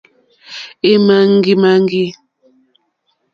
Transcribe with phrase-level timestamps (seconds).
[0.91, 2.03] Èmàŋɡìmàŋɡì.